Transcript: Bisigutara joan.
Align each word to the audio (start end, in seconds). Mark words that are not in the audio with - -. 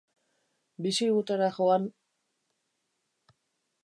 Bisigutara 0.85 1.49
joan. 1.57 1.85